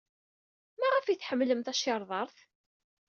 [0.79, 2.37] Maɣef ay tḥemmlem tacirḍart?